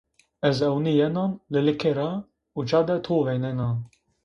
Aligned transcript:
Ez 0.47 0.53
ewniyenan 0.67 1.31
lılike 1.57 1.93
ra 1.99 2.09
uca 2.65 2.81
de 2.91 2.97
to 3.11 3.17
vênenan. 3.31 3.77